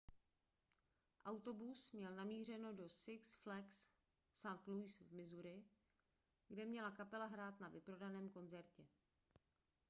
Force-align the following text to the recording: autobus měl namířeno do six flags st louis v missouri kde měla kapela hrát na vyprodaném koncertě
autobus 1.25 1.91
měl 1.91 2.15
namířeno 2.15 2.73
do 2.73 2.89
six 2.89 3.35
flags 3.35 3.87
st 4.33 4.67
louis 4.67 4.99
v 4.99 5.11
missouri 5.11 5.63
kde 6.47 6.65
měla 6.65 6.91
kapela 6.91 7.25
hrát 7.25 7.59
na 7.59 7.67
vyprodaném 7.69 8.29
koncertě 8.29 8.87